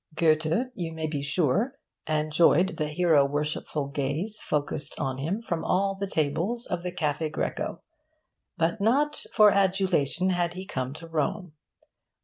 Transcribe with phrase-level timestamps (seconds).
[0.15, 5.93] Goethe, you may be sure, enjoyed the hero worshipful gaze focussed on him from all
[5.95, 7.83] the tables of the Caffe' Greco.
[8.57, 11.53] But not for adulation had he come to Rome.